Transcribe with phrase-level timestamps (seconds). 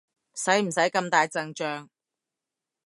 [0.33, 1.87] 使唔使咁大陣仗？